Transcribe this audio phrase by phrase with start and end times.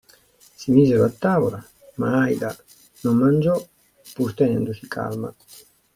[0.59, 1.63] Si misero a tavola,
[1.97, 2.49] ma Aida
[3.03, 3.55] non mangiò,
[4.15, 5.31] pur tenendosi calma.